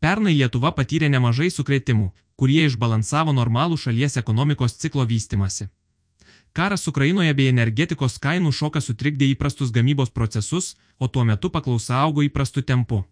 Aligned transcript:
Pernai 0.00 0.32
Lietuva 0.32 0.70
patyrė 0.72 1.10
nemažai 1.12 1.50
sukretimų, 1.52 2.06
kurie 2.40 2.62
išbalansavo 2.64 3.34
normalų 3.36 3.76
šalies 3.82 4.16
ekonomikos 4.16 4.78
ciklo 4.80 5.04
vystimasi. 5.04 5.66
Karas 6.56 6.88
Ukrainoje 6.88 7.34
bei 7.36 7.50
energetikos 7.52 8.16
kainų 8.24 8.52
šokas 8.58 8.88
sutrikdė 8.88 9.28
įprastus 9.34 9.70
gamybos 9.74 10.10
procesus, 10.10 10.70
o 10.98 11.06
tuo 11.06 11.24
metu 11.28 11.50
paklausa 11.56 11.98
augo 12.06 12.24
įprastu 12.24 12.64
tempu. 12.70 13.02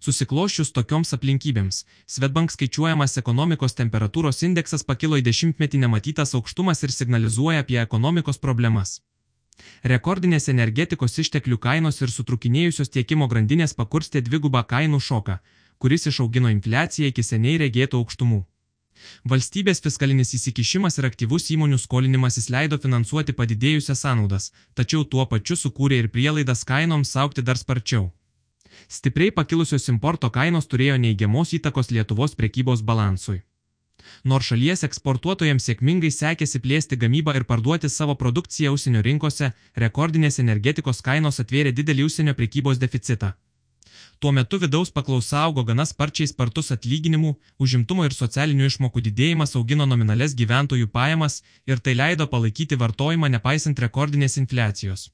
Susikloščius 0.00 0.72
tokioms 0.72 1.12
aplinkybėms, 1.14 1.84
Svetbank 2.14 2.56
skaičiuojamas 2.56 3.20
ekonomikos 3.20 3.76
temperatūros 3.76 4.42
indeksas 4.48 4.88
pakilo 4.88 5.20
į 5.20 5.26
dešimtmetį 5.28 5.84
nematytas 5.84 6.34
aukštumas 6.40 6.82
ir 6.88 6.96
signalizuoja 6.96 7.66
apie 7.66 7.78
ekonomikos 7.84 8.40
problemas. 8.40 9.02
Rekordinės 9.92 10.48
energetikos 10.48 11.20
išteklių 11.20 11.60
kainos 11.62 12.00
ir 12.00 12.10
sutrukinėjusios 12.16 12.96
tiekimo 12.96 13.28
grandinės 13.28 13.76
pakurstė 13.76 14.24
dvigubą 14.24 14.64
kainų 14.72 15.04
šoką, 15.04 15.38
kuris 15.78 16.06
išaugino 16.10 16.52
infliaciją 16.54 17.10
iki 17.12 17.24
seniai 17.30 17.58
regėtų 17.64 18.02
aukštumų. 18.02 18.44
Valstybės 19.30 19.80
fiskalinis 19.84 20.34
įsikišimas 20.34 20.98
ir 20.98 21.06
aktyvus 21.08 21.48
įmonių 21.54 21.78
skolinimasis 21.78 22.48
leido 22.54 22.78
finansuoti 22.82 23.34
padidėjusias 23.40 24.02
sąnaudas, 24.04 24.50
tačiau 24.74 25.04
tuo 25.04 25.26
pačiu 25.32 25.56
sukūrė 25.56 26.00
ir 26.02 26.08
prielaidas 26.14 26.64
kainoms 26.70 27.14
aukti 27.16 27.44
dar 27.50 27.60
sparčiau. 27.60 28.08
Stipriai 28.88 29.34
pakilusios 29.34 29.88
importo 29.92 30.30
kainos 30.30 30.66
turėjo 30.72 30.98
neigiamos 31.04 31.54
įtakos 31.58 31.92
Lietuvos 31.94 32.34
prekybos 32.38 32.82
balansui. 32.82 33.42
Nors 34.24 34.48
šalies 34.50 34.84
eksportuotojams 34.86 35.66
sėkmingai 35.68 36.10
sekėsi 36.14 36.60
plėsti 36.64 36.98
gamybą 37.02 37.34
ir 37.38 37.44
parduoti 37.50 37.90
savo 37.92 38.14
produkciją 38.22 38.72
užsienio 38.76 39.02
rinkose, 39.06 39.50
rekordinės 39.84 40.38
energetikos 40.44 41.02
kainos 41.08 41.42
atvėrė 41.42 41.74
didelį 41.80 42.06
užsienio 42.08 42.34
prekybos 42.38 42.80
deficitą. 42.84 43.34
Tuo 44.18 44.32
metu 44.32 44.58
vidaus 44.58 44.90
paklausa 44.90 45.38
augo 45.46 45.62
gana 45.64 45.84
sparčiai 45.86 46.26
spartus 46.26 46.72
atlyginimų, 46.74 47.36
užimtumo 47.62 48.02
ir 48.06 48.14
socialinių 48.16 48.64
išmokų 48.66 49.02
didėjimas 49.06 49.54
augino 49.60 49.84
nominales 49.86 50.32
gyventojų 50.40 50.88
pajamas 50.96 51.36
ir 51.70 51.78
tai 51.78 51.94
leido 51.94 52.26
palaikyti 52.32 52.78
vartojimą 52.80 53.30
nepaisant 53.34 53.78
rekordinės 53.84 54.34
infliacijos. 54.40 55.04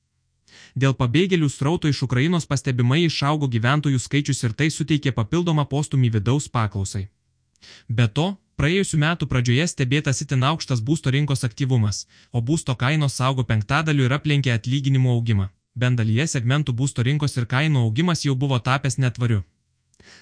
Dėl 0.74 0.94
pabėgėlių 0.96 1.50
srauto 1.52 1.90
iš 1.92 2.00
Ukrainos 2.06 2.48
pastebimai 2.52 3.02
išaugo 3.04 3.48
gyventojų 3.56 4.00
skaičius 4.00 4.40
ir 4.48 4.54
tai 4.60 4.70
suteikė 4.72 5.12
papildomą 5.18 5.66
postumį 5.74 6.14
vidaus 6.14 6.48
paklausai. 6.48 7.10
Be 7.88 8.06
to, 8.08 8.26
praėjusiu 8.56 9.02
metu 9.04 9.28
pradžioje 9.28 9.66
stebėtas 9.74 10.22
itin 10.24 10.48
aukštas 10.52 10.80
būsto 10.80 11.12
rinkos 11.12 11.44
aktyvumas, 11.44 12.06
o 12.32 12.40
būsto 12.40 12.76
kainos 12.84 13.20
augo 13.20 13.44
penktadaliu 13.44 14.08
ir 14.08 14.16
aplenkė 14.16 14.56
atlyginimų 14.56 15.12
augimą 15.18 15.50
bent 15.74 15.98
dalyje 15.98 16.26
segmentų 16.34 16.74
būsto 16.80 17.04
rinkos 17.06 17.36
ir 17.36 17.46
kainų 17.50 17.84
augimas 17.88 18.24
jau 18.24 18.34
buvo 18.34 18.58
tapęs 18.58 18.98
netvariu. 18.98 19.42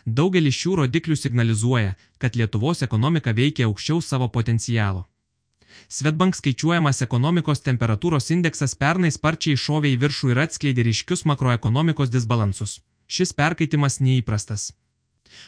Daugelis 0.06 0.56
šių 0.56 0.76
rodiklių 0.82 1.16
signalizuoja, 1.18 1.94
kad 2.18 2.36
Lietuvos 2.36 2.82
ekonomika 2.86 3.32
veikia 3.32 3.66
aukščiau 3.68 4.02
savo 4.02 4.28
potencialo. 4.28 5.06
Svetbank 5.88 6.36
skaičiuojamas 6.36 7.02
ekonomikos 7.06 7.64
temperatūros 7.66 8.30
indeksas 8.34 8.76
pernai 8.78 9.10
sparčiai 9.14 9.58
šovė 9.64 9.94
į 9.94 10.00
viršų 10.04 10.32
ir 10.34 10.42
atskleidė 10.46 10.86
ryškius 10.88 11.24
makroekonomikos 11.32 12.12
disbalansus. 12.12 12.80
Šis 13.08 13.32
perkaitimas 13.36 14.00
neįprastas. 14.00 14.70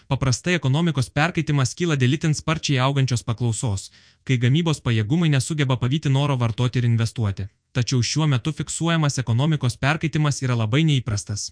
Paprastai 0.09 0.55
ekonomikos 0.61 1.11
perkaitimas 1.11 1.75
kyla 1.75 1.97
dėl 1.97 2.19
itin 2.19 2.35
sparčiai 2.35 2.79
augančios 2.87 3.23
paklausos, 3.23 3.91
kai 4.25 4.39
gamybos 4.39 4.81
pajėgumai 4.81 5.29
nesugeba 5.37 5.77
pavyti 5.77 6.13
noro 6.13 6.39
vartoti 6.41 6.83
ir 6.83 6.91
investuoti 6.93 7.51
tačiau 7.75 8.03
šiuo 8.03 8.27
metu 8.31 8.53
fiksuojamas 8.53 9.19
ekonomikos 9.23 9.77
perkaitimas 9.85 10.43
yra 10.47 10.57
labai 10.63 10.83
neįprastas. 10.91 11.51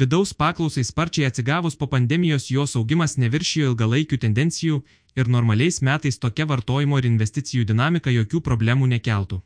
Vidaus 0.00 0.32
paklausai 0.42 0.84
sparčiai 0.90 1.28
atsigavus 1.28 1.76
po 1.80 1.86
pandemijos 1.94 2.48
jos 2.50 2.76
augimas 2.80 3.16
neviršijo 3.22 3.72
ilgalaikių 3.72 4.18
tendencijų 4.24 4.78
ir 5.20 5.30
normaliais 5.34 5.82
metais 5.88 6.18
tokia 6.24 6.46
vartojimo 6.52 6.98
ir 6.98 7.08
investicijų 7.10 7.68
dinamika 7.70 8.14
jokių 8.14 8.40
problemų 8.48 8.88
nekeltų. 8.94 9.42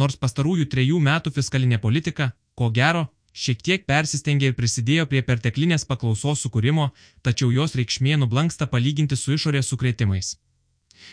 Nors 0.00 0.16
pastarųjų 0.22 0.68
trejų 0.74 1.00
metų 1.08 1.34
fiskalinė 1.38 1.78
politika, 1.82 2.30
ko 2.54 2.70
gero, 2.78 3.08
šiek 3.32 3.62
tiek 3.62 3.86
persistengė 3.88 4.50
ir 4.50 4.56
prisidėjo 4.58 5.06
prie 5.10 5.22
perteklinės 5.26 5.84
paklausos 5.88 6.44
sukūrimo, 6.44 6.90
tačiau 7.22 7.50
jos 7.50 7.76
reikšmė 7.78 8.18
nublanksta 8.22 8.66
palyginti 8.66 9.16
su 9.16 9.36
išorės 9.36 9.72
sukretimais. 9.72 10.36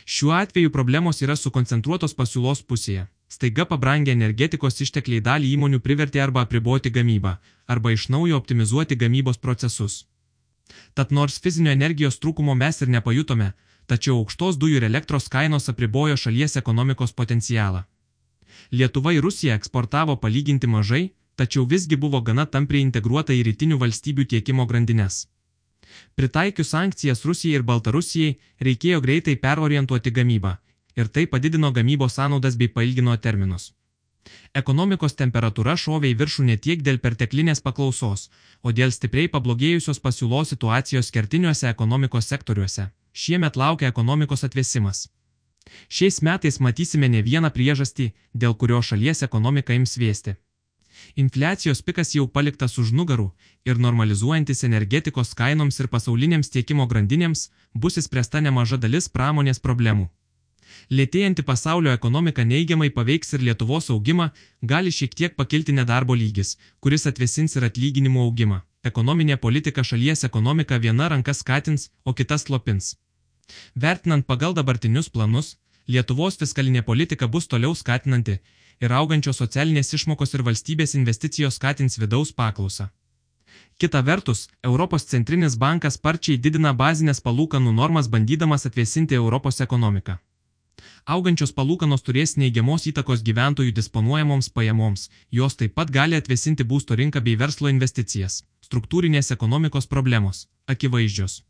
Šiuo 0.05 0.35
atveju 0.35 0.71
problemos 0.71 1.21
yra 1.25 1.35
sukoncentruotos 1.35 2.13
pasiūlos 2.13 2.61
pusėje. 2.67 3.07
Staiga 3.29 3.65
pabrangę 3.69 4.11
energetikos 4.11 4.81
ištekliai 4.81 5.21
dalį 5.25 5.51
įmonių 5.55 5.79
privertė 5.85 6.21
arba 6.23 6.43
apriboti 6.45 6.89
gamybą, 6.89 7.35
arba 7.67 7.91
iš 7.93 8.07
naujo 8.09 8.37
optimizuoti 8.41 8.97
gamybos 8.97 9.37
procesus. 9.37 10.05
Tad 10.93 11.11
nors 11.11 11.37
fizinio 11.43 11.71
energijos 11.71 12.17
trūkumo 12.23 12.55
mes 12.57 12.81
ir 12.81 12.89
nepajutome, 12.95 13.51
tačiau 13.85 14.17
aukštos 14.21 14.57
dujų 14.61 14.81
ir 14.81 14.87
elektros 14.89 15.29
kainos 15.29 15.69
apribojo 15.69 16.17
šalies 16.17 16.57
ekonomikos 16.61 17.13
potencialą. 17.13 17.85
Lietuva 18.71 19.13
ir 19.13 19.23
Rusija 19.25 19.55
eksportavo 19.57 20.17
palyginti 20.23 20.67
mažai, 20.67 21.03
tačiau 21.41 21.65
visgi 21.73 21.97
buvo 22.05 22.21
gana 22.29 22.45
tampriai 22.55 22.85
integruota 22.85 23.35
į 23.35 23.43
rytinių 23.49 23.79
valstybių 23.83 24.25
tiekimo 24.33 24.65
grandinės. 24.71 25.25
Pritaikius 26.15 26.71
sankcijas 26.75 27.25
Rusijai 27.25 27.59
ir 27.59 27.67
Baltarusijai, 27.69 28.37
reikėjo 28.67 29.01
greitai 29.05 29.35
perorientuoti 29.45 30.13
gamybą 30.19 30.57
ir 30.99 31.07
tai 31.15 31.25
padidino 31.33 31.71
gamybos 31.71 32.15
sąnaudas 32.19 32.57
bei 32.59 32.67
pailgino 32.67 33.15
terminus. 33.17 33.71
Ekonomikos 34.61 35.15
temperatūra 35.19 35.75
šovė 35.83 36.11
į 36.13 36.17
viršų 36.21 36.45
ne 36.49 36.57
tiek 36.65 36.81
dėl 36.87 36.99
perteklinės 37.03 37.61
paklausos, 37.67 38.27
o 38.65 38.73
dėl 38.79 38.91
stipriai 38.91 39.29
pablogėjusios 39.35 40.01
pasiūlos 40.05 40.51
situacijos 40.53 41.11
kertiniuose 41.15 41.69
ekonomikos 41.69 42.29
sektoriuose. 42.33 42.89
Šiemet 43.13 43.55
laukia 43.61 43.89
ekonomikos 43.93 44.45
atvėsimas. 44.47 45.07
Šiais 45.87 46.21
metais 46.25 46.59
matysime 46.65 47.09
ne 47.15 47.23
vieną 47.25 47.53
priežastį, 47.55 48.11
dėl 48.33 48.55
kurio 48.59 48.81
šalies 48.89 49.23
ekonomika 49.29 49.77
ims 49.77 49.97
vėsti. 50.01 50.35
Infliacijos 51.15 51.81
pikas 51.81 52.13
jau 52.15 52.27
paliktas 52.27 52.77
už 52.81 52.91
nugarų 52.99 53.29
ir 53.65 53.81
normalizuojantis 53.85 54.63
energetikos 54.67 55.33
kainoms 55.41 55.79
ir 55.79 55.89
pasaulinėms 55.95 56.53
tiekimo 56.53 56.87
grandinėms 56.91 57.49
bus 57.73 57.99
įspręsta 58.01 58.41
nemaža 58.45 58.77
dalis 58.77 59.09
pramonės 59.09 59.59
problemų. 59.59 60.09
Lėtėjanti 60.89 61.43
pasaulio 61.45 61.91
ekonomika 61.97 62.43
neigiamai 62.45 62.89
paveiks 62.93 63.33
ir 63.35 63.43
Lietuvos 63.47 63.89
augimą, 63.93 64.29
gali 64.71 64.91
šiek 64.93 65.15
tiek 65.21 65.35
pakilti 65.35 65.75
nedarbo 65.79 66.15
lygis, 66.17 66.55
kuris 66.79 67.05
atvesins 67.11 67.55
ir 67.57 67.67
atlyginimų 67.69 68.25
augimą. 68.25 68.61
Ekonominė 68.89 69.37
politika 69.37 69.83
šalies 69.83 70.23
ekonomika 70.23 70.77
viena 70.77 71.09
ranka 71.13 71.33
skatins, 71.33 71.89
o 72.05 72.13
kita 72.13 72.37
slopins. 72.37 72.95
Vertinant 73.75 74.25
pagal 74.25 74.53
dabartinius 74.53 75.09
planus, 75.09 75.57
Lietuvos 75.87 76.37
fiskalinė 76.37 76.81
politika 76.81 77.27
bus 77.27 77.47
toliau 77.47 77.75
skatinanti 77.75 78.39
ir 78.81 78.93
augančios 78.93 79.41
socialinės 79.41 79.93
išmokos 79.97 80.33
ir 80.33 80.43
valstybės 80.47 80.95
investicijos 80.99 81.59
skatins 81.59 81.99
vidaus 81.99 82.31
paklausą. 82.31 82.89
Kita 83.79 84.01
vertus, 84.05 84.47
Europos 84.63 85.05
centrinis 85.11 85.55
bankas 85.55 85.95
sparčiai 85.95 86.37
didina 86.37 86.73
bazinės 86.73 87.21
palūkanų 87.25 87.71
normas 87.75 88.09
bandydamas 88.11 88.65
atvėsinti 88.69 89.15
Europos 89.15 89.61
ekonomiką. 89.65 90.17
Augančios 91.05 91.51
palūkanos 91.57 92.03
turės 92.07 92.35
neigiamos 92.37 92.87
įtakos 92.91 93.23
gyventojų 93.27 93.73
disponuojamoms 93.79 94.49
pajamoms, 94.55 95.09
jos 95.31 95.55
taip 95.59 95.75
pat 95.79 95.91
gali 95.91 96.19
atvesinti 96.19 96.67
būsto 96.71 96.95
rinką 96.99 97.23
bei 97.25 97.39
verslo 97.39 97.71
investicijas. 97.71 98.43
Struktūrinės 98.67 99.31
ekonomikos 99.35 99.87
problemos- 99.87 100.47
akivaizdžios. 100.73 101.43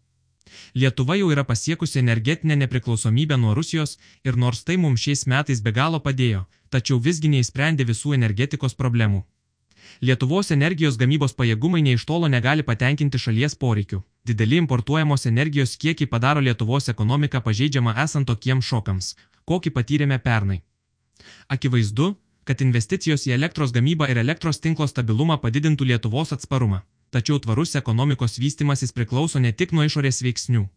Lietuva 0.73 1.17
jau 1.19 1.31
yra 1.33 1.43
pasiekusi 1.43 1.99
energetinę 1.99 2.55
nepriklausomybę 2.61 3.37
nuo 3.37 3.55
Rusijos 3.57 3.97
ir 4.23 4.37
nors 4.37 4.63
tai 4.63 4.77
mums 4.77 5.01
šiais 5.01 5.25
metais 5.25 5.61
be 5.61 5.71
galo 5.71 5.99
padėjo, 5.99 6.45
tačiau 6.69 6.99
visgi 6.99 7.31
neįsprendė 7.33 7.87
visų 7.91 8.15
energetikos 8.19 8.75
problemų. 8.75 9.23
Lietuvos 10.01 10.51
energijos 10.55 10.97
gamybos 10.97 11.33
pajėgumai 11.35 11.81
nei 11.83 11.97
iš 11.97 12.05
tolo 12.05 12.27
negali 12.31 12.63
patenkinti 12.63 13.19
šalies 13.19 13.55
poreikių. 13.63 14.01
Dideli 14.25 14.59
importuojamos 14.61 15.25
energijos 15.25 15.75
kiekiai 15.81 16.07
padaro 16.07 16.43
Lietuvos 16.45 16.89
ekonomiką 16.93 17.41
pažeidžiamą 17.47 17.95
esant 18.03 18.29
tokiems 18.29 18.65
šokams, 18.65 19.15
kokį 19.49 19.73
patyrėme 19.75 20.19
pernai. 20.23 20.61
Akivaizdu, 21.55 22.13
kad 22.45 22.61
investicijos 22.65 23.25
į 23.27 23.35
elektros 23.35 23.73
gamybą 23.75 24.07
ir 24.11 24.21
elektros 24.23 24.61
tinklo 24.63 24.87
stabilumą 24.87 25.37
padidintų 25.43 25.89
Lietuvos 25.91 26.31
atsparumą, 26.37 26.83
tačiau 27.13 27.39
tvarus 27.39 27.75
ekonomikos 27.79 28.39
vystimasis 28.39 28.93
priklauso 28.95 29.39
ne 29.39 29.51
tik 29.51 29.73
nuo 29.73 29.85
išorės 29.87 30.23
veiksnių. 30.25 30.67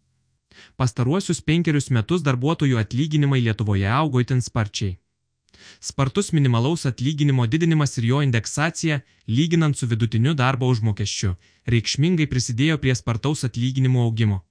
Pastaruosius 0.76 1.40
penkerius 1.40 1.88
metus 1.90 2.25
darbuotojų 2.26 2.81
atlyginimai 2.81 3.40
Lietuvoje 3.44 3.88
augo 3.88 4.20
itin 4.20 4.43
sparčiai. 4.44 4.99
Spartus 5.81 6.32
minimalaus 6.32 6.87
atlyginimo 6.87 7.46
didinimas 7.46 7.99
ir 7.99 8.05
jo 8.11 8.23
indeksacija, 8.23 9.00
lyginant 9.29 9.76
su 9.79 9.87
vidutiniu 9.87 10.34
darbo 10.34 10.69
užmokesčiu, 10.73 11.34
reikšmingai 11.75 12.26
prisidėjo 12.32 12.79
prie 12.82 12.94
spartaus 12.94 13.44
atlyginimo 13.49 14.02
augimo. 14.06 14.43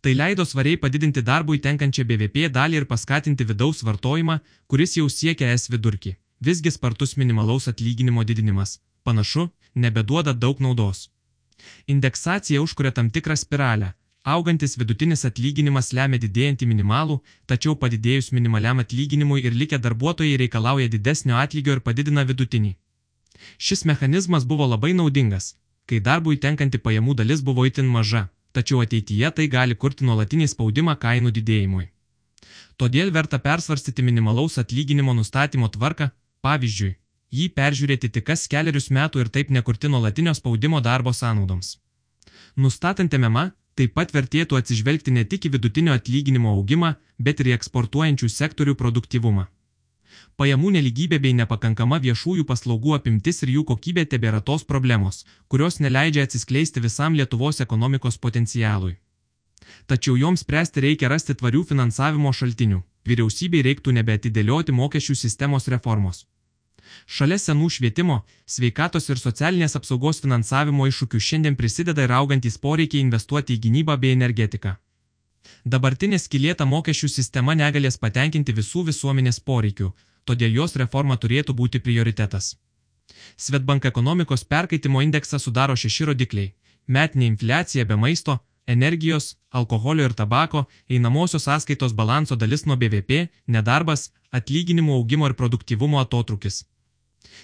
Tai 0.00 0.12
leido 0.14 0.44
svariai 0.44 0.78
padidinti 0.82 1.22
darbui 1.22 1.58
tenkančią 1.62 2.04
BVP 2.08 2.50
dalį 2.56 2.82
ir 2.82 2.86
paskatinti 2.90 3.46
vidaus 3.48 3.82
vartojimą, 3.86 4.38
kuris 4.70 4.96
jau 4.98 5.08
siekia 5.10 5.50
es 5.54 5.66
vidurkį. 5.72 6.14
Visgi 6.46 6.70
spartus 6.70 7.16
minimalaus 7.16 7.66
atlyginimo 7.72 8.24
didinimas, 8.24 8.78
panašu, 9.04 9.48
nebeduoda 9.84 10.32
daug 10.32 10.60
naudos. 10.60 11.10
Indeksacija 11.86 12.62
užkuria 12.62 12.90
tam 12.90 13.10
tikrą 13.10 13.36
spiralę. 13.36 13.92
Augantis 14.34 14.72
vidutinis 14.78 15.22
atlyginimas 15.28 15.92
lemia 15.96 16.18
didėjantį 16.22 16.66
minimalų, 16.66 17.20
tačiau 17.46 17.76
padidėjus 17.82 18.32
minimaliam 18.34 18.82
atlyginimui 18.82 19.44
ir 19.46 19.54
likę 19.60 19.78
darbuotojai 19.84 20.40
reikalauja 20.42 20.88
didesnio 20.94 21.36
atlygio 21.42 21.76
ir 21.76 21.82
padidina 21.88 22.24
vidutinį. 22.30 22.72
Šis 23.58 23.84
mechanizmas 23.90 24.48
buvo 24.52 24.66
labai 24.66 24.92
naudingas, 24.98 25.54
kai 25.86 26.00
darbui 26.08 26.40
tenkanti 26.46 26.82
pajamų 26.86 27.14
dalis 27.20 27.44
buvo 27.48 27.66
itin 27.70 27.86
maža, 27.96 28.24
tačiau 28.52 28.82
ateityje 28.82 29.30
tai 29.36 29.46
gali 29.56 29.78
kurti 29.84 30.08
nuolatinį 30.08 30.50
spaudimą 30.54 30.96
kainų 31.06 31.30
didėjimui. 31.38 31.86
Todėl 32.76 33.12
verta 33.14 33.38
persvarstyti 33.38 34.02
minimalaus 34.02 34.58
atlyginimo 34.62 35.14
nustatymo 35.14 35.68
tvarką, 35.76 36.10
pavyzdžiui, 36.44 36.96
jį 37.32 37.48
peržiūrėti 37.56 38.10
tik 38.12 38.26
kas 38.30 38.46
keliarius 38.48 38.90
metų 38.90 39.24
ir 39.24 39.32
taip 39.32 39.50
nekurti 39.50 39.88
nuolatinio 39.88 40.34
spaudimo 40.34 40.80
darbo 40.80 41.12
sąnaudoms. 41.12 41.78
Nustatant 42.56 43.12
MMA, 43.18 43.50
taip 43.76 43.92
pat 43.94 44.12
vertėtų 44.14 44.56
atsižvelgti 44.60 45.12
ne 45.12 45.24
tik 45.24 45.46
į 45.46 45.52
vidutinio 45.56 45.96
atlyginimo 45.96 46.54
augimą, 46.56 46.94
bet 47.18 47.40
ir 47.40 47.52
į 47.52 47.56
eksportuojančių 47.58 48.28
sektorių 48.32 48.74
produktyvumą. 48.74 49.46
Pajamų 50.36 50.70
neligybė 50.76 51.18
bei 51.20 51.32
nepakankama 51.36 51.98
viešųjų 52.04 52.44
paslaugų 52.48 52.94
apimtis 52.96 53.42
ir 53.42 53.52
jų 53.56 53.64
kokybė 53.70 54.04
tebėra 54.12 54.40
tos 54.40 54.64
problemos, 54.64 55.24
kurios 55.48 55.80
neleidžia 55.80 56.24
atsiskleisti 56.28 56.80
visam 56.84 57.16
Lietuvos 57.16 57.60
ekonomikos 57.64 58.18
potencialui. 58.18 58.96
Tačiau 59.86 60.16
joms 60.16 60.44
spręsti 60.44 60.84
reikia 60.84 61.08
rasti 61.12 61.34
tvarių 61.34 61.64
finansavimo 61.72 62.32
šaltinių. 62.32 62.82
Vyriausybei 63.06 63.62
reiktų 63.66 63.94
nebeatidėlioti 63.98 64.74
mokesčių 64.76 65.14
sistemos 65.14 65.68
reformos. 65.72 66.24
Šalia 67.06 67.38
senų 67.38 67.68
švietimo, 67.76 68.18
sveikatos 68.46 69.08
ir 69.10 69.20
socialinės 69.20 69.76
apsaugos 69.78 70.20
finansavimo 70.24 70.88
iššūkių 70.90 71.20
šiandien 71.28 71.56
prisideda 71.60 72.04
ir 72.06 72.12
augantis 72.18 72.58
poreikiai 72.58 73.04
investuoti 73.04 73.56
į 73.56 73.62
gynybą 73.66 73.96
bei 74.02 74.16
energetiką. 74.16 74.76
Dabartinė 75.64 76.18
skilėta 76.18 76.66
mokesčių 76.66 77.08
sistema 77.08 77.54
negalės 77.54 77.98
patenkinti 78.02 78.54
visų 78.58 78.86
visuomenės 78.90 79.40
poreikių, 79.40 79.92
todėl 80.24 80.58
jos 80.60 80.76
reforma 80.82 81.16
turėtų 81.22 81.54
būti 81.60 81.82
prioritetas. 81.86 82.54
Svetbank 83.36 83.86
ekonomikos 83.90 84.44
perkaitimo 84.44 85.02
indeksą 85.06 85.38
sudaro 85.38 85.76
šeši 85.82 86.10
rodikliai- 86.10 86.52
metinė 86.96 87.26
infliacija 87.32 87.84
be 87.84 87.96
maisto, 87.96 88.38
energijos, 88.66 89.36
alkoholio 89.50 90.04
ir 90.04 90.14
tabako, 90.20 90.64
einamosios 90.88 91.46
sąskaitos 91.46 91.92
balanso 91.94 92.36
dalis 92.36 92.66
nuo 92.66 92.76
BVP, 92.76 93.28
nedarbas, 93.46 94.10
atlyginimų 94.32 94.92
augimo 95.00 95.26
ir 95.26 95.34
produktyvumo 95.34 96.00
atotrukis. 96.00 96.64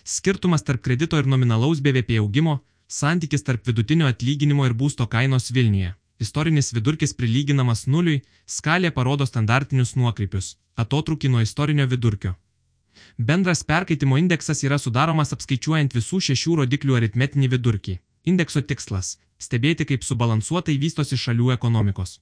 Skirtumas 0.04 0.62
tarp 0.62 0.82
kredito 0.82 1.18
ir 1.18 1.26
nominalaus 1.26 1.80
BVP 1.80 2.18
augimo, 2.20 2.60
santykis 2.88 3.42
tarp 3.46 3.66
vidutinio 3.66 4.06
atlyginimo 4.06 4.66
ir 4.66 4.74
būsto 4.74 5.06
kainos 5.08 5.50
Vilniuje. 5.54 5.94
Istorinis 6.22 6.72
vidurkis 6.74 7.14
prilyginamas 7.18 7.86
nuliui, 7.86 8.22
skalė 8.46 8.92
parodo 8.94 9.26
standartinius 9.26 9.96
nuokrypius, 9.96 10.56
atotrukį 10.78 11.30
nuo 11.32 11.42
istorinio 11.42 11.86
vidurkio. 11.90 12.36
Bendras 13.18 13.64
perkaitimo 13.64 14.18
indeksas 14.20 14.62
yra 14.66 14.78
sudaromas 14.78 15.32
apskaičiuojant 15.36 15.96
visų 15.96 16.20
šešių 16.28 16.58
rodiklių 16.62 16.98
aritmetinį 17.00 17.48
vidurkį. 17.56 17.98
Indekso 18.24 18.62
tikslas- 18.62 19.16
stebėti, 19.46 19.88
kaip 19.88 20.04
subalansuotai 20.04 20.78
vystosi 20.78 21.18
šalių 21.18 21.52
ekonomikos. 21.56 22.20